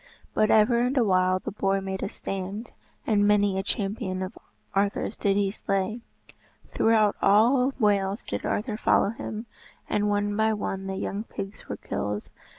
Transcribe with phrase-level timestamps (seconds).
[0.33, 2.71] But ever and awhile the boar made a stand,
[3.05, 4.35] and many a champion of
[4.73, 6.01] Arthur's did he slay.
[6.73, 9.45] Throughout all Wales did Arthur follow him,
[9.87, 12.29] and one by one the young pigs were killed.